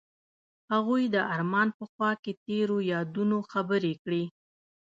[0.71, 4.23] هغوی د آرمان په خوا کې تیرو یادونو خبرې کړې.